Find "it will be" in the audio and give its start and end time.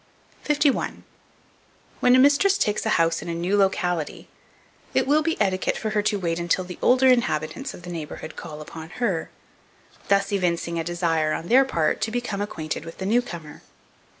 4.95-5.39